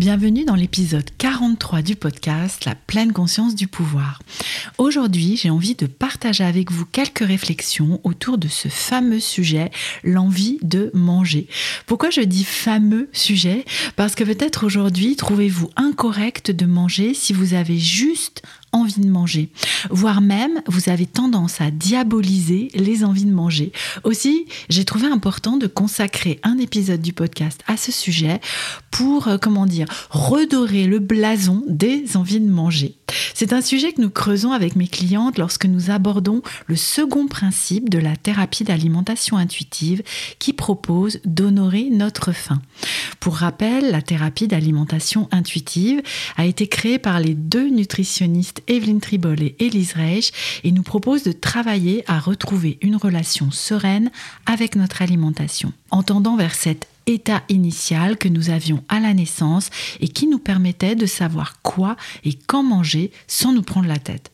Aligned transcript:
Bienvenue 0.00 0.46
dans 0.46 0.54
l'épisode 0.54 1.10
43 1.18 1.82
du 1.82 1.94
podcast 1.94 2.64
La 2.64 2.74
pleine 2.74 3.12
conscience 3.12 3.54
du 3.54 3.66
pouvoir. 3.66 4.22
Aujourd'hui, 4.78 5.36
j'ai 5.36 5.50
envie 5.50 5.74
de 5.74 5.84
partager 5.84 6.42
avec 6.42 6.72
vous 6.72 6.86
quelques 6.86 7.18
réflexions 7.18 8.00
autour 8.02 8.38
de 8.38 8.48
ce 8.48 8.68
fameux 8.68 9.20
sujet, 9.20 9.70
l'envie 10.02 10.58
de 10.62 10.90
manger. 10.94 11.48
Pourquoi 11.84 12.08
je 12.08 12.22
dis 12.22 12.44
fameux 12.44 13.10
sujet? 13.12 13.66
Parce 13.96 14.14
que 14.14 14.24
peut-être 14.24 14.64
aujourd'hui, 14.64 15.16
trouvez-vous 15.16 15.68
incorrect 15.76 16.50
de 16.50 16.64
manger 16.64 17.12
si 17.12 17.34
vous 17.34 17.52
avez 17.52 17.78
juste 17.78 18.40
envie 18.72 19.00
de 19.00 19.10
manger, 19.10 19.50
voire 19.90 20.20
même 20.20 20.62
vous 20.66 20.88
avez 20.88 21.06
tendance 21.06 21.60
à 21.60 21.70
diaboliser 21.70 22.68
les 22.74 23.04
envies 23.04 23.24
de 23.24 23.32
manger. 23.32 23.72
Aussi, 24.04 24.46
j'ai 24.68 24.84
trouvé 24.84 25.06
important 25.06 25.56
de 25.56 25.66
consacrer 25.66 26.40
un 26.42 26.58
épisode 26.58 27.00
du 27.00 27.12
podcast 27.12 27.62
à 27.66 27.76
ce 27.76 27.92
sujet 27.92 28.40
pour, 28.90 29.28
euh, 29.28 29.38
comment 29.38 29.66
dire, 29.66 29.86
redorer 30.10 30.86
le 30.86 30.98
blason 30.98 31.64
des 31.68 32.16
envies 32.16 32.40
de 32.40 32.50
manger. 32.50 32.96
C'est 33.34 33.52
un 33.52 33.60
sujet 33.60 33.92
que 33.92 34.00
nous 34.00 34.10
creusons 34.10 34.52
avec 34.52 34.76
mes 34.76 34.88
clientes 34.88 35.38
lorsque 35.38 35.66
nous 35.66 35.90
abordons 35.90 36.42
le 36.66 36.76
second 36.76 37.26
principe 37.26 37.88
de 37.88 37.98
la 37.98 38.16
thérapie 38.16 38.64
d'alimentation 38.64 39.36
intuitive 39.36 40.02
qui 40.38 40.52
propose 40.52 41.20
d'honorer 41.24 41.88
notre 41.90 42.32
faim. 42.32 42.60
Pour 43.18 43.36
rappel, 43.36 43.90
la 43.90 44.02
thérapie 44.02 44.48
d'alimentation 44.48 45.28
intuitive 45.30 46.02
a 46.36 46.46
été 46.46 46.66
créée 46.66 46.98
par 46.98 47.20
les 47.20 47.34
deux 47.34 47.68
nutritionnistes 47.68 48.62
Evelyne 48.66 49.00
Tribol 49.00 49.42
et 49.42 49.56
Elise 49.58 49.92
Reich 49.92 50.32
et 50.64 50.72
nous 50.72 50.82
propose 50.82 51.22
de 51.22 51.32
travailler 51.32 52.04
à 52.06 52.18
retrouver 52.18 52.78
une 52.82 52.96
relation 52.96 53.50
sereine 53.50 54.10
avec 54.46 54.76
notre 54.76 55.02
alimentation, 55.02 55.72
en 55.90 56.02
tendant 56.02 56.36
vers 56.36 56.54
cet 56.54 56.86
état 57.10 57.42
initial 57.48 58.16
que 58.16 58.28
nous 58.28 58.50
avions 58.50 58.82
à 58.88 59.00
la 59.00 59.14
naissance 59.14 59.70
et 60.00 60.08
qui 60.08 60.26
nous 60.26 60.38
permettait 60.38 60.94
de 60.94 61.06
savoir 61.06 61.60
quoi 61.62 61.96
et 62.24 62.34
quand 62.34 62.62
manger 62.62 63.10
sans 63.26 63.52
nous 63.52 63.62
prendre 63.62 63.88
la 63.88 63.98
tête. 63.98 64.30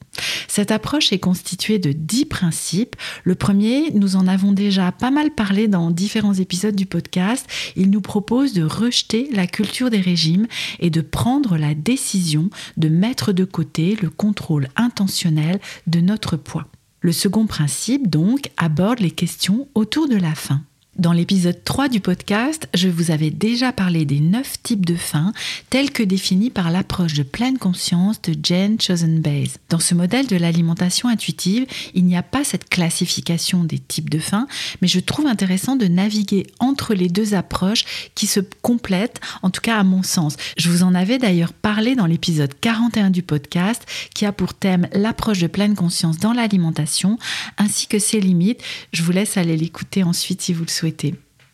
Cette 0.49 0.71
approche 0.71 1.13
est 1.13 1.19
constituée 1.19 1.79
de 1.79 1.93
dix 1.93 2.25
principes. 2.25 2.97
Le 3.25 3.35
premier, 3.35 3.91
nous 3.93 4.17
en 4.17 4.27
avons 4.27 4.53
déjà 4.53 4.93
pas 4.93 5.11
mal 5.11 5.31
parlé 5.31 5.69
dans 5.69 5.91
différents 5.91 6.35
épisodes 6.35 6.75
du 6.75 6.87
podcast. 6.87 7.47
Il 7.77 7.91
nous 7.91 8.01
propose 8.01 8.53
de 8.53 8.63
rejeter 8.63 9.29
la 9.33 9.47
culture 9.47 9.91
des 9.91 10.01
régimes 10.01 10.47
et 10.81 10.91
de 10.91 11.01
prendre 11.01 11.57
la 11.57 11.75
décision 11.75 12.49
de 12.77 12.89
mettre 12.89 13.33
de 13.33 13.45
côté 13.45 13.97
le 14.01 14.11
contrôle 14.11 14.69
intentionnel 14.77 15.61
de 15.87 16.01
notre 16.01 16.37
poids. 16.37 16.69
Le 17.01 17.13
second 17.13 17.47
principe, 17.47 18.09
donc, 18.09 18.51
aborde 18.57 19.01
les 19.01 19.11
questions 19.11 19.69
autour 19.75 20.09
de 20.09 20.17
la 20.17 20.35
faim. 20.35 20.63
Dans 20.99 21.13
l'épisode 21.13 21.63
3 21.63 21.91
du 21.91 22.01
podcast, 22.01 22.71
je 22.73 22.89
vous 22.89 23.11
avais 23.11 23.29
déjà 23.29 23.71
parlé 23.71 24.07
des 24.07 24.19
9 24.19 24.63
types 24.63 24.87
de 24.87 24.95
faim 24.95 25.35
tels 25.69 25.91
que 25.91 26.03
définis 26.03 26.49
par 26.49 26.71
l'approche 26.71 27.13
de 27.13 27.23
pleine 27.23 27.59
conscience 27.59 28.23
de 28.23 28.35
Jen 28.43 28.81
Chosen-Bays. 28.81 29.59
Dans 29.69 29.79
ce 29.79 29.95
modèle 29.95 30.27
de 30.27 30.37
l'alimentation 30.37 31.11
intuitive, 31.11 31.67
il 31.93 32.07
n'y 32.07 32.17
a 32.17 32.23
pas 32.23 32.45
cette 32.45 32.71
classification 32.71 33.63
des 33.63 33.79
types 33.79 34.09
de 34.09 34.19
faim, 34.19 34.47
mais 34.81 34.89
je 34.89 34.99
trouve 34.99 35.27
intéressant 35.27 35.77
de 35.77 35.87
naviguer 35.87 36.47
entre 36.61 36.95
les 36.95 37.09
deux 37.11 37.35
approches 37.35 37.85
qui 38.15 38.27
se 38.27 38.41
complètent, 38.63 39.21
en 39.43 39.51
tout 39.51 39.61
cas 39.61 39.77
à 39.77 39.85
mon 39.85 40.03
sens. 40.03 40.37
Je 40.57 40.71
vous 40.71 40.83
en 40.83 40.95
avais 40.95 41.19
d'ailleurs 41.19 41.53
parlé 41.53 41.95
dans 41.95 42.07
l'épisode 42.07 42.55
41 42.59 43.11
du 43.11 43.23
podcast 43.23 43.85
qui 44.15 44.25
a 44.25 44.33
pour 44.33 44.55
thème 44.55 44.89
l'approche 44.95 45.41
de 45.41 45.47
pleine 45.47 45.75
conscience 45.75 46.17
dans 46.17 46.33
l'alimentation 46.33 47.19
ainsi 47.59 47.87
que 47.87 47.99
ses 47.99 48.21
limites. 48.21 48.63
Je 48.95 49.03
vous 49.03 49.13
laisse 49.13 49.37
aller 49.37 49.59
l'écouter 49.59 50.03
ensuite 50.03 50.41
si 50.41 50.55
vous 50.55 50.65
le 50.65 50.71
souhaitez. 50.71 50.86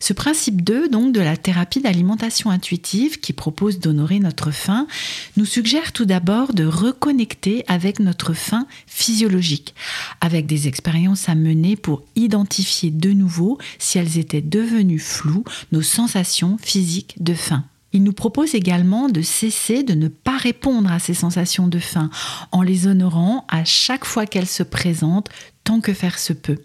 Ce 0.03 0.11
principe 0.11 0.65
2, 0.65 0.89
donc, 0.89 1.13
de 1.13 1.21
la 1.21 1.37
thérapie 1.37 1.79
d'alimentation 1.79 2.49
intuitive, 2.49 3.21
qui 3.21 3.31
propose 3.31 3.79
d'honorer 3.79 4.19
notre 4.19 4.51
faim, 4.51 4.85
nous 5.37 5.45
suggère 5.45 5.93
tout 5.93 6.03
d'abord 6.03 6.53
de 6.53 6.65
reconnecter 6.65 7.63
avec 7.69 8.01
notre 8.01 8.33
faim 8.33 8.67
physiologique, 8.85 9.75
avec 10.19 10.45
des 10.45 10.67
expériences 10.67 11.29
à 11.29 11.35
mener 11.35 11.77
pour 11.77 12.03
identifier 12.17 12.91
de 12.91 13.11
nouveau, 13.13 13.57
si 13.79 13.97
elles 13.97 14.17
étaient 14.17 14.41
devenues 14.41 14.99
floues, 14.99 15.45
nos 15.71 15.81
sensations 15.81 16.57
physiques 16.61 17.15
de 17.23 17.33
faim. 17.33 17.63
Il 17.93 18.03
nous 18.03 18.11
propose 18.11 18.55
également 18.55 19.07
de 19.07 19.21
cesser 19.21 19.83
de 19.83 19.93
ne 19.93 20.09
pas 20.09 20.35
répondre 20.35 20.91
à 20.91 20.99
ces 20.99 21.13
sensations 21.13 21.69
de 21.69 21.79
faim 21.79 22.09
en 22.51 22.61
les 22.61 22.87
honorant 22.87 23.45
à 23.47 23.63
chaque 23.63 24.03
fois 24.03 24.25
qu'elles 24.25 24.47
se 24.47 24.63
présentent 24.63 25.29
tant 25.63 25.79
que 25.79 25.93
faire 25.93 26.19
se 26.19 26.33
peut, 26.33 26.59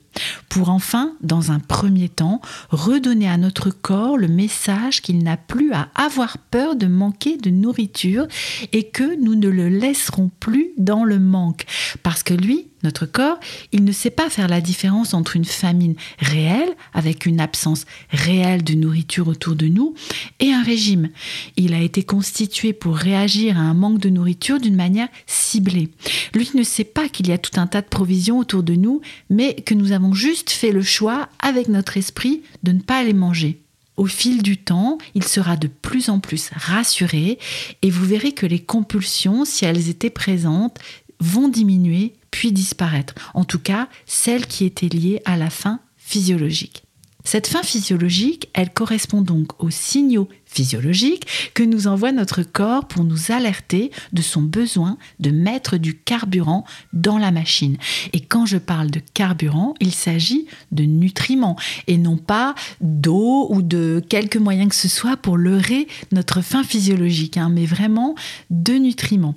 pour 0.49 0.71
enfin, 0.71 1.13
dans 1.21 1.53
un 1.53 1.61
premier 1.61 2.09
temps, 2.09 2.41
redonner 2.71 3.29
à 3.29 3.37
notre 3.37 3.71
corps 3.71 4.17
le 4.17 4.29
message 4.29 5.03
qu'il 5.03 5.23
n'a 5.23 5.37
plus 5.37 5.73
à 5.73 5.89
avoir 5.95 6.39
peur 6.39 6.77
de 6.77 6.87
manquer 6.87 7.37
de 7.37 7.51
nourriture 7.51 8.27
et 8.73 8.85
que 8.85 9.21
nous 9.23 9.35
ne 9.35 9.49
le 9.49 9.69
laisserons 9.69 10.31
plus 10.41 10.71
dans 10.79 11.05
le 11.05 11.19
manque, 11.19 11.65
parce 12.03 12.23
que 12.23 12.35
lui, 12.35 12.69
notre 12.85 13.07
corps, 13.07 13.41
il 13.73 13.83
ne 13.85 13.93
sait 13.93 14.11
pas 14.11 14.31
faire 14.31 14.47
la 14.47 14.61
différence 14.61 15.13
entre 15.13 15.35
une 15.35 15.45
famine 15.45 15.97
réelle, 16.21 16.75
avec 16.95 17.27
une 17.27 17.41
absence 17.41 17.87
réelle 18.11 18.63
de 18.63 18.75
nourriture 18.75 19.27
autour 19.27 19.57
de 19.57 19.67
nous, 19.67 19.95
et 20.39 20.53
un 20.53 20.63
régime. 20.63 21.09
Il 21.57 21.75
a 21.75 21.81
été 21.81 22.05
constitué 22.05 22.73
pour 22.73 22.97
réagir 22.97 23.59
à 23.59 23.63
un 23.63 23.75
manque 23.75 23.99
de 23.99 24.11
nourriture 24.11 24.61
d'une 24.61 24.77
manière 24.77 25.09
ciblée. 25.27 25.89
Lui 26.35 26.49
ne 26.55 26.63
sait 26.63 26.85
pas 26.85 27.09
qu'il 27.09 27.29
y 27.29 27.33
a 27.33 27.39
tout 27.39 27.59
un 27.61 27.67
tas 27.67 27.83
de 27.83 27.89
provisions 27.89 28.39
autour 28.39 28.63
de 28.63 28.75
nous, 28.75 29.01
mais 29.29 29.55
que 29.55 29.75
nous 29.75 29.91
avons 29.91 30.08
juste 30.15 30.51
fait 30.51 30.73
le 30.73 30.83
choix, 30.83 31.29
avec 31.41 31.69
notre 31.69 31.97
esprit, 31.97 32.43
de 32.63 32.73
ne 32.73 32.81
pas 32.81 33.03
les 33.03 33.13
manger. 33.13 33.61
Au 33.97 34.07
fil 34.07 34.43
du 34.43 34.57
temps, 34.57 34.99
il 35.15 35.25
sera 35.25 35.57
de 35.57 35.67
plus 35.67 36.09
en 36.09 36.21
plus 36.21 36.51
rassuré 36.55 37.39
et 37.83 37.91
vous 37.91 38.05
verrez 38.05 38.33
que 38.33 38.47
les 38.47 38.61
compulsions, 38.61 39.45
si 39.45 39.65
elles 39.65 39.89
étaient 39.89 40.09
présentes, 40.09 40.79
vont 41.19 41.49
diminuer 41.49 42.15
puis 42.31 42.53
disparaître. 42.53 43.15
En 43.35 43.45
tout 43.45 43.59
cas, 43.59 43.89
celles 44.07 44.47
qui 44.47 44.65
étaient 44.65 44.89
liées 44.89 45.21
à 45.25 45.37
la 45.37 45.51
faim 45.51 45.81
physiologique. 45.97 46.85
Cette 47.31 47.47
faim 47.47 47.63
physiologique, 47.63 48.49
elle 48.55 48.73
correspond 48.73 49.21
donc 49.21 49.63
aux 49.63 49.69
signaux 49.69 50.31
physiologiques 50.47 51.53
que 51.53 51.63
nous 51.63 51.87
envoie 51.87 52.11
notre 52.11 52.43
corps 52.43 52.89
pour 52.89 53.05
nous 53.05 53.33
alerter 53.33 53.91
de 54.15 54.23
son 54.23 54.41
besoin 54.41 54.97
de 55.21 55.31
mettre 55.31 55.77
du 55.77 55.95
carburant 55.95 56.65
dans 56.95 57.19
la 57.19 57.31
machine. 57.31 57.77
Et 58.15 58.21
quand 58.21 58.47
je 58.47 58.57
parle 58.57 58.91
de 58.91 59.03
carburant, 59.13 59.75
il 59.79 59.93
s'agit 59.93 60.47
de 60.73 60.85
nutriments 60.85 61.57
et 61.87 61.99
non 61.99 62.17
pas 62.17 62.55
d'eau 62.81 63.49
ou 63.51 63.61
de 63.61 64.03
quelque 64.09 64.39
moyen 64.39 64.67
que 64.67 64.75
ce 64.75 64.89
soit 64.89 65.19
pour 65.19 65.37
leurrer 65.37 65.87
notre 66.13 66.41
faim 66.41 66.65
physiologique, 66.65 67.37
hein, 67.37 67.51
mais 67.53 67.67
vraiment 67.67 68.15
de 68.49 68.73
nutriments. 68.73 69.35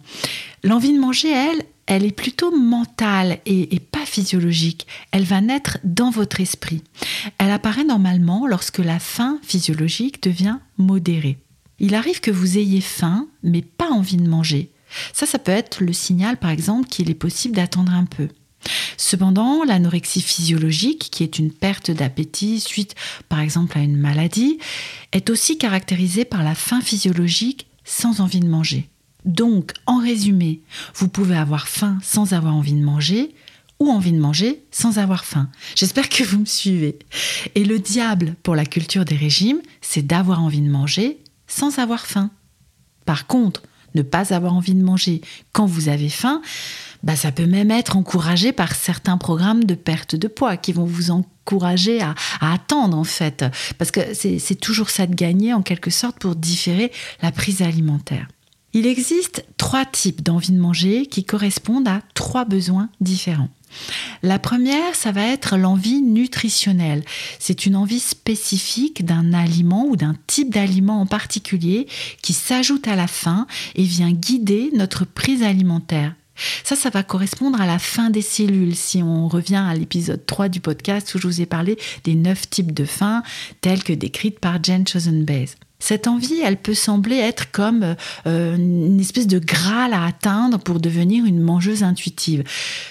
L'envie 0.64 0.94
de 0.94 1.00
manger, 1.00 1.32
elle, 1.32 1.66
elle 1.92 2.06
est 2.06 2.16
plutôt 2.16 2.58
mentale 2.58 3.40
et, 3.46 3.82
pas 3.82 4.06
physiologique. 4.06 4.88
Elle 5.12 5.26
va 5.26 5.42
naître 5.42 5.78
dans 5.84 6.10
votre 6.10 6.40
esprit. 6.40 6.84
Elle 7.38 7.52
apparaît 7.52 7.84
normalement 7.84 8.48
lorsque 8.48 8.78
la 8.78 8.98
faim 8.98 9.40
physiologique 9.44 10.24
devient 10.24 10.60
modérée. 10.78 11.38
Il 11.80 11.94
arrive 11.94 12.22
que 12.22 12.32
vous 12.32 12.58
ayez 12.58 12.80
faim, 12.80 13.28
mais 13.44 13.62
pas 13.62 13.90
envie 13.90 14.16
de 14.16 14.30
manger. 14.30 14.72
Ça, 15.12 15.26
ça 15.26 15.38
peut 15.38 15.52
être 15.52 15.84
le 15.84 15.92
signal, 15.92 16.38
par 16.38 16.52
exemple, 16.52 16.88
qu'il 16.88 17.10
est 17.10 17.14
possible 17.14 17.58
d'attendre 17.58 17.92
un 17.92 18.06
peu. 18.06 18.30
Cependant, 18.96 19.66
l'anorexie 19.66 20.22
physiologique, 20.22 21.10
qui 21.12 21.24
est 21.24 21.40
une 21.40 21.52
perte 21.52 21.92
d'appétit 21.92 22.62
suite 22.62 22.96
par 23.28 23.42
exemple 23.42 23.78
à 23.78 23.82
une 23.82 23.98
maladie, 23.98 24.60
est 25.12 25.30
aussi 25.30 25.58
caractérisée 25.58 26.24
par 26.24 26.46
la 26.46 26.56
faim 26.56 26.80
physiologique 26.80 27.68
sans 27.84 28.22
envie 28.22 28.40
de 28.40 28.48
manger. 28.48 28.88
Donc, 29.26 29.74
en 29.86 29.98
résumé, 29.98 30.62
vous 30.96 31.08
pouvez 31.08 31.38
avoir 31.38 31.68
faim 31.68 32.00
sans 32.02 32.34
avoir 32.34 32.56
envie 32.56 32.74
de 32.74 32.84
manger, 32.84 33.36
ou 33.82 33.90
envie 33.90 34.12
de 34.12 34.20
manger 34.20 34.64
sans 34.70 35.00
avoir 35.00 35.26
faim. 35.26 35.50
J'espère 35.76 36.08
que 36.08 36.24
vous 36.24 36.40
me 36.40 36.46
suivez. 36.46 37.00
Et 37.56 37.66
le 37.66 37.80
diable 37.80 38.36
pour 38.44 38.56
la 38.56 38.66
culture 38.66 39.06
des 39.06 39.16
régimes, 39.16 39.60
c'est 39.82 40.06
d'avoir 40.06 40.44
envie 40.44 40.62
de 40.62 40.70
manger 40.70 41.18
sans 41.48 41.80
avoir 41.80 42.06
faim. 42.06 42.30
Par 43.06 43.26
contre, 43.26 43.64
ne 43.96 44.04
pas 44.04 44.34
avoir 44.36 44.54
envie 44.54 44.76
de 44.76 44.84
manger 44.84 45.22
quand 45.52 45.66
vous 45.66 45.90
avez 45.90 46.10
faim, 46.10 46.44
bah 47.02 47.16
ça 47.16 47.32
peut 47.32 47.48
même 47.48 47.72
être 47.72 47.98
encouragé 47.98 48.52
par 48.52 48.76
certains 48.76 49.18
programmes 49.18 49.64
de 49.64 49.74
perte 49.74 50.16
de 50.16 50.28
poids 50.28 50.58
qui 50.58 50.74
vont 50.74 50.86
vous 50.86 51.10
encourager 51.10 52.02
à, 52.02 52.14
à 52.40 52.54
attendre 52.54 52.96
en 52.96 53.04
fait. 53.04 53.44
Parce 53.80 53.90
que 53.90 54.14
c'est 54.14 54.60
toujours 54.60 54.92
ça 54.92 55.08
de 55.08 55.16
gagner 55.16 55.54
en 55.54 55.64
quelque 55.64 55.90
sorte 55.90 56.20
pour 56.20 56.36
différer 56.36 56.92
la 57.24 57.32
prise 57.32 57.64
alimentaire. 57.64 58.28
Il 58.74 58.88
existe 58.88 59.46
trois 59.58 59.86
types 59.86 60.24
d'envie 60.24 60.54
de 60.54 60.60
manger 60.60 61.06
qui 61.06 61.24
correspondent 61.26 61.88
à 61.88 62.02
trois 62.14 62.46
besoins 62.46 62.90
différents. 63.02 63.50
La 64.24 64.40
première, 64.40 64.96
ça 64.96 65.12
va 65.12 65.26
être 65.26 65.58
l'envie 65.58 66.02
nutritionnelle. 66.02 67.04
C'est 67.40 67.66
une 67.66 67.76
envie 67.76 68.00
spécifique 68.00 69.06
d'un 69.06 69.34
aliment 69.34 69.86
ou 69.88 69.96
d'un 69.96 70.16
type 70.28 70.54
d'aliment 70.54 71.02
en 71.02 71.06
particulier 71.06 71.88
qui 72.22 72.34
s'ajoute 72.34 72.88
à 72.88 72.96
la 72.96 73.08
faim 73.08 73.48
et 73.76 73.84
vient 73.84 74.12
guider 74.12 74.72
notre 74.74 75.06
prise 75.06 75.44
alimentaire. 75.44 76.14
Ça, 76.64 76.76
ça 76.76 76.90
va 76.90 77.04
correspondre 77.04 77.62
à 77.62 77.68
la 77.68 77.80
fin 77.80 78.10
des 78.10 78.22
cellules. 78.22 78.76
Si 78.76 79.04
on 79.04 79.28
revient 79.28 79.64
à 79.68 79.76
l'épisode 79.76 80.26
3 80.26 80.50
du 80.50 80.60
podcast 80.60 81.14
où 81.14 81.20
je 81.20 81.28
vous 81.28 81.42
ai 81.42 81.46
parlé 81.46 81.78
des 82.04 82.16
neuf 82.16 82.50
types 82.50 82.74
de 82.74 82.86
faim, 82.86 83.22
tels 83.62 83.84
que 83.84 83.94
décrites 83.94 84.40
par 84.40 84.64
Jen 84.64 84.88
Chosenbase. 84.88 85.56
Cette 85.82 86.08
envie, 86.08 86.40
elle 86.40 86.58
peut 86.58 86.76
sembler 86.76 87.18
être 87.18 87.52
comme 87.52 87.96
euh, 88.28 88.56
une 88.56 89.00
espèce 89.00 89.28
de 89.28 89.40
graal 89.40 89.94
à 89.94 90.06
atteindre 90.06 90.60
pour 90.60 90.80
devenir 90.80 91.26
une 91.26 91.42
mangeuse 91.42 91.82
intuitive. 91.84 92.44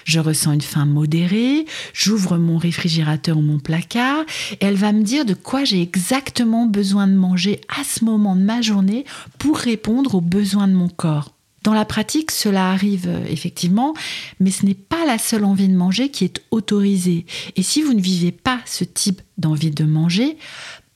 Je 0.04 0.18
ressens 0.18 0.52
une 0.52 0.60
faim 0.60 0.86
modérée, 0.86 1.66
j'ouvre 1.94 2.36
mon 2.36 2.58
réfrigérateur 2.58 3.38
ou 3.38 3.42
mon 3.42 3.60
placard, 3.60 4.24
et 4.60 4.66
elle 4.66 4.74
va 4.74 4.92
me 4.92 5.02
dire 5.02 5.24
de 5.24 5.34
quoi 5.34 5.62
j'ai 5.62 5.80
exactement 5.80 6.66
besoin 6.66 7.06
de 7.06 7.14
manger 7.14 7.60
à 7.68 7.84
ce 7.84 8.04
moment 8.04 8.34
de 8.34 8.42
ma 8.42 8.60
journée 8.60 9.04
pour 9.38 9.56
répondre 9.56 10.16
aux 10.16 10.20
besoins 10.20 10.66
de 10.66 10.74
mon 10.74 10.88
corps. 10.88 11.32
Dans 11.62 11.74
la 11.74 11.84
pratique, 11.84 12.32
cela 12.32 12.70
arrive 12.70 13.06
euh, 13.06 13.24
effectivement, 13.28 13.94
mais 14.40 14.50
ce 14.50 14.66
n'est 14.66 14.74
pas 14.74 15.04
la 15.06 15.18
seule 15.18 15.44
envie 15.44 15.68
de 15.68 15.76
manger 15.76 16.08
qui 16.08 16.24
est 16.24 16.42
autorisée. 16.50 17.24
Et 17.54 17.62
si 17.62 17.82
vous 17.82 17.94
ne 17.94 18.00
vivez 18.00 18.32
pas 18.32 18.58
ce 18.64 18.82
type 18.82 19.20
d'envie 19.38 19.70
de 19.70 19.84
manger, 19.84 20.38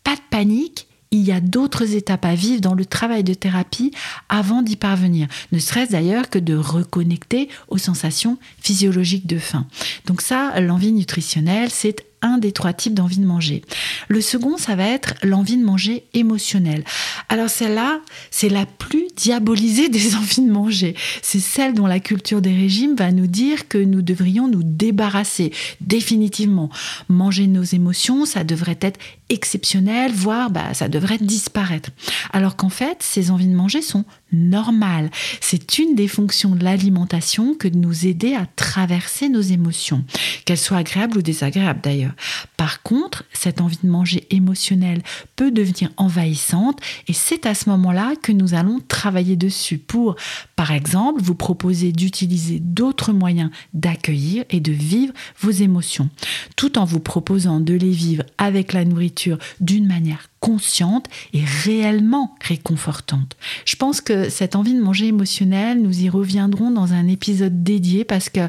pas 0.02 0.16
de 0.16 0.22
panique, 0.30 0.88
il 1.14 1.22
y 1.22 1.32
a 1.32 1.40
d'autres 1.40 1.94
étapes 1.94 2.24
à 2.24 2.34
vivre 2.34 2.60
dans 2.60 2.74
le 2.74 2.84
travail 2.84 3.22
de 3.22 3.34
thérapie 3.34 3.92
avant 4.28 4.62
d'y 4.62 4.76
parvenir, 4.76 5.28
ne 5.52 5.58
serait-ce 5.58 5.92
d'ailleurs 5.92 6.28
que 6.28 6.38
de 6.38 6.56
reconnecter 6.56 7.48
aux 7.68 7.78
sensations 7.78 8.38
physiologiques 8.60 9.26
de 9.26 9.38
faim. 9.38 9.66
Donc 10.06 10.20
ça, 10.20 10.58
l'envie 10.60 10.92
nutritionnelle, 10.92 11.70
c'est 11.70 12.04
un 12.24 12.38
des 12.38 12.52
trois 12.52 12.72
types 12.72 12.94
d'envie 12.94 13.18
de 13.18 13.26
manger. 13.26 13.62
Le 14.08 14.20
second, 14.20 14.56
ça 14.56 14.74
va 14.74 14.86
être 14.86 15.14
l'envie 15.22 15.56
de 15.56 15.64
manger 15.64 16.04
émotionnelle. 16.14 16.84
Alors 17.28 17.50
celle-là, 17.50 18.00
c'est 18.30 18.48
la 18.48 18.66
plus 18.66 19.06
diabolisée 19.16 19.88
des 19.90 20.16
envies 20.16 20.42
de 20.42 20.50
manger. 20.50 20.96
C'est 21.22 21.40
celle 21.40 21.74
dont 21.74 21.86
la 21.86 22.00
culture 22.00 22.40
des 22.40 22.54
régimes 22.54 22.96
va 22.96 23.12
nous 23.12 23.26
dire 23.26 23.68
que 23.68 23.78
nous 23.78 24.02
devrions 24.02 24.48
nous 24.48 24.62
débarrasser 24.64 25.52
définitivement. 25.80 26.70
Manger 27.08 27.46
nos 27.46 27.62
émotions, 27.62 28.24
ça 28.24 28.42
devrait 28.42 28.78
être 28.80 28.98
exceptionnel, 29.28 30.12
voire 30.12 30.50
bah, 30.50 30.74
ça 30.74 30.88
devrait 30.88 31.18
disparaître. 31.18 31.90
Alors 32.32 32.56
qu'en 32.56 32.68
fait, 32.68 32.98
ces 33.00 33.30
envies 33.30 33.48
de 33.48 33.54
manger 33.54 33.82
sont 33.82 34.04
normales. 34.34 35.10
C'est 35.40 35.78
une 35.78 35.94
des 35.94 36.08
fonctions 36.08 36.54
de 36.54 36.64
l'alimentation 36.64 37.54
que 37.54 37.68
de 37.68 37.78
nous 37.78 38.06
aider 38.06 38.34
à 38.34 38.46
traverser 38.56 39.28
nos 39.28 39.40
émotions, 39.40 40.04
qu'elles 40.44 40.58
soient 40.58 40.78
agréables 40.78 41.18
ou 41.18 41.22
désagréables 41.22 41.80
d'ailleurs. 41.82 42.14
Par 42.56 42.82
contre, 42.82 43.24
cette 43.32 43.60
envie 43.60 43.78
de 43.82 43.88
manger 43.88 44.26
émotionnelle 44.30 45.02
peut 45.36 45.50
devenir 45.50 45.90
envahissante 45.96 46.80
et 47.08 47.12
c'est 47.12 47.46
à 47.46 47.54
ce 47.54 47.68
moment-là 47.70 48.14
que 48.22 48.32
nous 48.32 48.54
allons 48.54 48.80
travailler 48.86 49.36
dessus 49.36 49.78
pour, 49.78 50.16
par 50.56 50.70
exemple, 50.70 51.22
vous 51.22 51.34
proposer 51.34 51.92
d'utiliser 51.92 52.58
d'autres 52.60 53.12
moyens 53.12 53.50
d'accueillir 53.72 54.44
et 54.50 54.60
de 54.60 54.72
vivre 54.72 55.12
vos 55.40 55.50
émotions, 55.50 56.08
tout 56.56 56.78
en 56.78 56.84
vous 56.84 57.00
proposant 57.00 57.60
de 57.60 57.74
les 57.74 57.90
vivre 57.90 58.24
avec 58.38 58.72
la 58.72 58.84
nourriture 58.84 59.38
d'une 59.60 59.86
manière 59.86 60.28
consciente 60.44 61.06
et 61.32 61.42
réellement 61.42 62.34
réconfortante. 62.42 63.34
Je 63.64 63.76
pense 63.76 64.02
que 64.02 64.28
cette 64.28 64.56
envie 64.56 64.74
de 64.74 64.82
manger 64.82 65.06
émotionnelle, 65.06 65.80
nous 65.80 66.02
y 66.02 66.10
reviendrons 66.10 66.70
dans 66.70 66.92
un 66.92 67.08
épisode 67.08 67.62
dédié 67.62 68.04
parce 68.04 68.28
que 68.28 68.40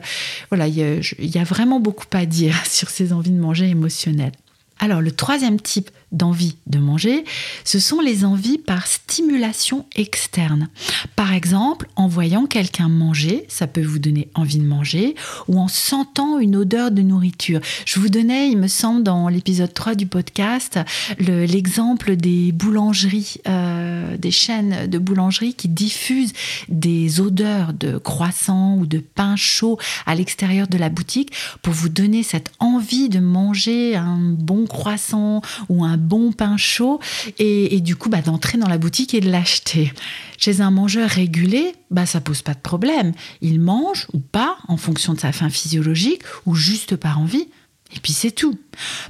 voilà, 0.49 0.67
il 0.67 0.75
y, 0.75 1.37
a 1.37 1.43
vraiment 1.45 1.79
beaucoup 1.79 2.05
à 2.11 2.25
dire 2.25 2.65
sur 2.69 2.89
ces 2.89 3.13
envies 3.13 3.31
de 3.31 3.39
manger 3.39 3.69
émotionnelles. 3.69 4.33
Alors 4.79 4.99
le 4.99 5.11
troisième 5.11 5.57
type 5.57 5.89
d'envie 6.11 6.55
de 6.67 6.79
manger, 6.79 7.25
ce 7.63 7.79
sont 7.79 7.99
les 7.99 8.25
envies 8.25 8.57
par 8.57 8.87
stimulation 8.87 9.85
externe. 9.95 10.69
Par 11.15 11.33
exemple, 11.33 11.87
en 11.95 12.07
voyant 12.07 12.45
quelqu'un 12.45 12.89
manger, 12.89 13.45
ça 13.49 13.67
peut 13.67 13.83
vous 13.83 13.99
donner 13.99 14.29
envie 14.35 14.59
de 14.59 14.65
manger, 14.65 15.15
ou 15.47 15.59
en 15.59 15.67
sentant 15.67 16.39
une 16.39 16.55
odeur 16.55 16.91
de 16.91 17.01
nourriture. 17.01 17.59
Je 17.85 17.99
vous 17.99 18.09
donnais, 18.09 18.49
il 18.49 18.57
me 18.57 18.67
semble, 18.67 19.03
dans 19.03 19.27
l'épisode 19.27 19.73
3 19.73 19.95
du 19.95 20.05
podcast, 20.05 20.79
l'exemple 21.19 22.15
des 22.15 22.51
boulangeries, 22.51 23.35
euh, 23.47 24.17
des 24.17 24.31
chaînes 24.31 24.87
de 24.87 24.97
boulangeries 24.97 25.53
qui 25.53 25.67
diffusent 25.67 26.33
des 26.69 27.19
odeurs 27.19 27.73
de 27.73 27.97
croissants 27.97 28.77
ou 28.77 28.85
de 28.85 28.99
pain 28.99 29.35
chaud 29.35 29.77
à 30.05 30.15
l'extérieur 30.15 30.67
de 30.67 30.77
la 30.77 30.89
boutique 30.89 31.31
pour 31.61 31.73
vous 31.73 31.89
donner 31.89 32.23
cette 32.23 32.51
envie 32.59 33.09
de 33.09 33.19
manger 33.19 33.95
un 33.95 34.17
bon 34.17 34.65
croissant 34.65 35.41
ou 35.69 35.83
un 35.83 35.94
bon 35.97 36.31
pain 36.31 36.57
chaud 36.57 36.99
et, 37.37 37.79
du 37.81 37.95
coup 37.95 38.09
bah, 38.09 38.21
d'entrer 38.21 38.57
dans 38.57 38.67
la 38.67 38.77
boutique 38.77 39.13
et 39.13 39.21
de 39.21 39.29
l'acheter. 39.29 39.93
Chez 40.37 40.61
un 40.61 40.71
mangeur 40.71 41.09
régulé, 41.09 41.73
bah, 41.91 42.05
ça 42.05 42.21
pose 42.21 42.41
pas 42.41 42.53
de 42.53 42.59
problème. 42.59 43.13
Il 43.41 43.59
mange 43.61 44.07
ou 44.13 44.19
pas 44.19 44.57
en 44.67 44.77
fonction 44.77 45.13
de 45.13 45.19
sa 45.19 45.31
faim 45.31 45.49
physiologique 45.49 46.23
ou 46.45 46.55
juste 46.55 46.95
par 46.95 47.19
envie. 47.19 47.47
Et 47.95 47.99
puis 47.99 48.13
c'est 48.13 48.31
tout. 48.31 48.57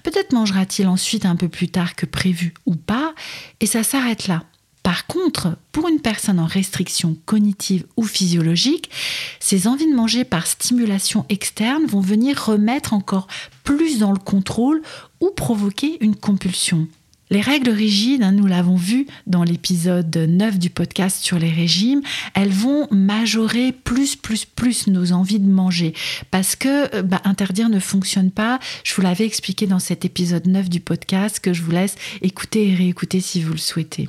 Peut-être 0.03 0.33
mangera-t-il 0.33 0.87
ensuite 0.87 1.25
un 1.25 1.35
peu 1.35 1.49
plus 1.49 1.69
tard 1.69 1.95
que 1.95 2.05
prévu 2.05 2.53
ou 2.65 2.75
pas, 2.75 3.13
et 3.59 3.65
ça 3.65 3.83
s'arrête 3.83 4.27
là. 4.27 4.43
Par 4.85 5.07
contre, 5.07 5.57
pour 5.71 5.87
une 5.87 5.99
personne 5.99 6.39
en 6.39 6.45
restriction 6.45 7.17
cognitive 7.25 7.87
ou 7.97 8.03
physiologique, 8.03 8.91
ces 9.39 9.67
envies 9.67 9.89
de 9.89 9.95
manger 9.95 10.23
par 10.25 10.45
stimulation 10.45 11.25
externe 11.27 11.87
vont 11.87 12.01
venir 12.01 12.45
remettre 12.45 12.93
encore 12.93 13.25
plus 13.63 13.97
dans 13.97 14.11
le 14.11 14.19
contrôle 14.19 14.83
provoquer 15.31 15.97
une 16.01 16.15
compulsion. 16.15 16.87
Les 17.31 17.41
règles 17.41 17.71
rigides, 17.71 18.21
hein, 18.21 18.31
nous 18.31 18.45
l'avons 18.45 18.75
vu 18.75 19.07
dans 19.25 19.43
l'épisode 19.43 20.15
9 20.15 20.59
du 20.59 20.69
podcast 20.69 21.23
sur 21.23 21.39
les 21.39 21.49
régimes, 21.49 22.01
elles 22.35 22.51
vont 22.51 22.87
majorer 22.91 23.71
plus, 23.71 24.15
plus, 24.15 24.45
plus 24.45 24.85
nos 24.87 25.11
envies 25.11 25.39
de 25.39 25.49
manger. 25.49 25.93
Parce 26.29 26.55
que 26.55 26.95
euh, 26.95 27.01
bah, 27.01 27.21
interdire 27.23 27.69
ne 27.69 27.79
fonctionne 27.79 28.29
pas. 28.29 28.59
Je 28.83 28.93
vous 28.93 29.01
l'avais 29.01 29.25
expliqué 29.25 29.65
dans 29.65 29.79
cet 29.79 30.05
épisode 30.05 30.45
9 30.45 30.69
du 30.69 30.81
podcast 30.81 31.39
que 31.39 31.51
je 31.51 31.63
vous 31.63 31.71
laisse 31.71 31.95
écouter 32.21 32.69
et 32.69 32.75
réécouter 32.75 33.21
si 33.21 33.41
vous 33.41 33.53
le 33.53 33.57
souhaitez. 33.57 34.07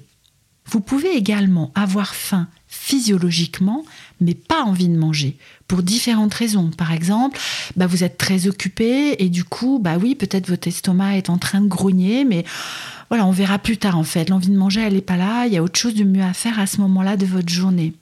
Vous 0.67 0.81
pouvez 0.81 1.17
également 1.17 1.73
avoir 1.75 2.15
faim 2.15 2.49
physiologiquement, 2.77 3.85
mais 4.21 4.35
pas 4.35 4.63
envie 4.63 4.89
de 4.89 4.97
manger, 4.97 5.37
pour 5.67 5.83
différentes 5.83 6.35
raisons. 6.35 6.71
Par 6.71 6.93
exemple, 6.93 7.39
bah 7.75 7.87
vous 7.87 8.05
êtes 8.05 8.19
très 8.19 8.47
occupé 8.47 9.17
et 9.19 9.29
du 9.29 9.45
coup, 9.45 9.81
bah 9.83 9.97
oui, 10.01 10.15
peut-être 10.15 10.49
votre 10.49 10.69
estomac 10.69 11.17
est 11.17 11.31
en 11.31 11.39
train 11.39 11.61
de 11.61 11.69
grogner, 11.69 12.25
mais 12.25 12.45
voilà, 13.09 13.25
on 13.27 13.31
verra 13.31 13.59
plus 13.59 13.77
tard 13.77 13.97
en 13.99 14.05
fait. 14.05 14.29
L'envie 14.29 14.49
de 14.49 14.57
manger, 14.57 14.83
elle 14.83 14.95
n'est 14.95 15.01
pas 15.01 15.17
là. 15.17 15.47
Il 15.47 15.53
y 15.53 15.57
a 15.57 15.63
autre 15.63 15.79
chose 15.79 15.95
de 15.95 16.05
mieux 16.05 16.23
à 16.23 16.33
faire 16.33 16.59
à 16.59 16.67
ce 16.67 16.81
moment-là 16.81 17.17
de 17.17 17.27
votre 17.27 17.49
journée. 17.49 17.95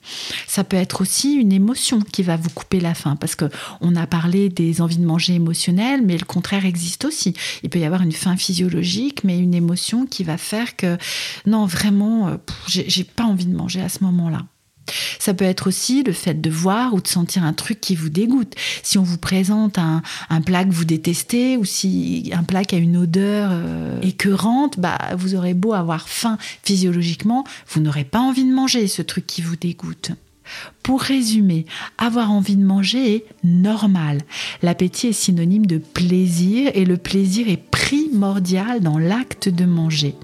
Ça 0.47 0.63
peut 0.63 0.77
être 0.77 1.01
aussi 1.01 1.33
une 1.33 1.51
émotion 1.51 1.99
qui 1.99 2.23
va 2.23 2.37
vous 2.37 2.49
couper 2.49 2.79
la 2.79 2.93
faim 2.93 3.15
parce 3.15 3.35
que 3.35 3.45
on 3.81 3.95
a 3.95 4.07
parlé 4.07 4.49
des 4.49 4.81
envies 4.81 4.97
de 4.97 5.05
manger 5.05 5.35
émotionnelles, 5.35 6.01
mais 6.03 6.17
le 6.17 6.25
contraire 6.25 6.65
existe 6.65 7.05
aussi. 7.05 7.33
Il 7.63 7.69
peut 7.69 7.79
y 7.79 7.85
avoir 7.85 8.01
une 8.01 8.11
faim 8.11 8.35
physiologique, 8.35 9.23
mais 9.23 9.37
une 9.37 9.53
émotion 9.53 10.05
qui 10.05 10.23
va 10.23 10.37
faire 10.37 10.75
que 10.75 10.97
non, 11.45 11.65
vraiment, 11.65 12.27
euh, 12.27 12.37
j'ai 12.67 13.03
pas 13.03 13.23
envie 13.23 13.45
de 13.45 13.55
manger 13.55 13.81
à 13.81 13.89
ce 13.89 14.03
moment-là. 14.03 14.41
Ça 15.19 15.33
peut 15.33 15.45
être 15.45 15.67
aussi 15.67 16.03
le 16.03 16.13
fait 16.13 16.39
de 16.39 16.49
voir 16.49 16.93
ou 16.93 17.01
de 17.01 17.07
sentir 17.07 17.43
un 17.43 17.53
truc 17.53 17.81
qui 17.81 17.95
vous 17.95 18.09
dégoûte. 18.09 18.53
Si 18.83 18.97
on 18.97 19.03
vous 19.03 19.17
présente 19.17 19.77
un, 19.79 20.01
plat 20.45 20.63
que 20.63 20.71
vous 20.71 20.85
détestez 20.85 21.57
ou 21.57 21.65
si 21.65 22.31
un 22.33 22.43
plat 22.43 22.63
qui 22.63 22.75
a 22.75 22.77
une 22.77 22.97
odeur 22.97 23.49
euh, 23.51 23.99
écœurante, 24.01 24.79
bah, 24.79 24.97
vous 25.17 25.35
aurez 25.35 25.53
beau 25.53 25.73
avoir 25.73 26.07
faim 26.07 26.37
physiologiquement, 26.63 27.43
vous 27.69 27.81
n'aurez 27.81 28.03
pas 28.03 28.19
envie 28.19 28.43
de 28.43 28.53
manger 28.53 28.87
ce 28.87 29.01
truc 29.01 29.25
qui 29.25 29.41
vous 29.41 29.55
dégoûte. 29.55 30.11
Pour 30.83 31.01
résumer, 31.01 31.65
avoir 31.97 32.31
envie 32.31 32.55
de 32.55 32.63
manger 32.63 33.15
est 33.15 33.25
normal. 33.43 34.19
L'appétit 34.61 35.07
est 35.07 35.13
synonyme 35.13 35.65
de 35.65 35.77
plaisir 35.77 36.71
et 36.73 36.85
le 36.85 36.97
plaisir 36.97 37.49
est 37.49 37.57
primordial 37.57 38.81
dans 38.81 38.97
l'acte 38.97 39.49
de 39.49 39.65
manger. 39.65 40.15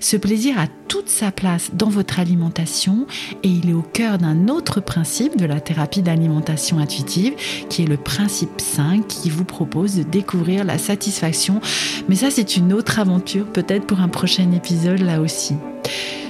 Ce 0.00 0.16
plaisir 0.16 0.58
a 0.58 0.66
toute 0.88 1.08
sa 1.08 1.30
place 1.30 1.70
dans 1.74 1.88
votre 1.88 2.18
alimentation 2.18 3.06
et 3.42 3.48
il 3.48 3.70
est 3.70 3.74
au 3.74 3.82
cœur 3.82 4.18
d'un 4.18 4.48
autre 4.48 4.80
principe 4.80 5.36
de 5.36 5.44
la 5.44 5.60
thérapie 5.60 6.02
d'alimentation 6.02 6.78
intuitive 6.78 7.34
qui 7.68 7.82
est 7.82 7.86
le 7.86 7.96
principe 7.96 8.60
5 8.60 9.06
qui 9.06 9.30
vous 9.30 9.44
propose 9.44 9.96
de 9.96 10.02
découvrir 10.02 10.64
la 10.64 10.78
satisfaction. 10.78 11.60
Mais 12.08 12.16
ça 12.16 12.30
c'est 12.30 12.56
une 12.56 12.72
autre 12.72 12.98
aventure 12.98 13.46
peut-être 13.46 13.86
pour 13.86 14.00
un 14.00 14.08
prochain 14.08 14.50
épisode 14.52 15.00
là 15.00 15.20
aussi. 15.20 15.54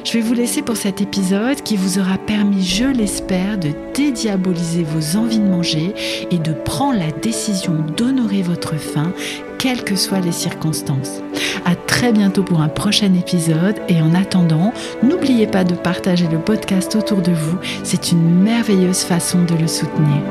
Je 0.05 0.13
vais 0.15 0.21
vous 0.21 0.35
laisser 0.35 0.63
pour 0.63 0.77
cet 0.77 1.01
épisode 1.01 1.63
qui 1.63 1.77
vous 1.77 1.99
aura 1.99 2.19
permis, 2.19 2.65
je 2.65 2.85
l'espère, 2.85 3.59
de 3.59 3.71
dédiaboliser 3.95 4.85
vos 4.85 5.19
envies 5.19 5.39
de 5.39 5.49
manger 5.49 5.95
et 6.31 6.39
de 6.39 6.53
prendre 6.53 6.99
la 6.99 7.11
décision 7.11 7.75
d'honorer 7.97 8.43
votre 8.43 8.77
faim, 8.77 9.13
quelles 9.59 9.85
que 9.85 9.97
soient 9.97 10.21
les 10.21 10.33
circonstances. 10.33 11.21
À 11.65 11.75
très 11.75 12.13
bientôt 12.13 12.43
pour 12.43 12.61
un 12.61 12.69
prochain 12.69 13.13
épisode 13.15 13.77
et 13.89 14.01
en 14.01 14.15
attendant, 14.15 14.73
n'oubliez 15.03 15.47
pas 15.47 15.65
de 15.65 15.75
partager 15.75 16.29
le 16.31 16.39
podcast 16.39 16.95
autour 16.97 17.21
de 17.21 17.33
vous, 17.33 17.59
c'est 17.83 18.13
une 18.13 18.43
merveilleuse 18.43 19.03
façon 19.03 19.45
de 19.45 19.55
le 19.55 19.67
soutenir. 19.67 20.23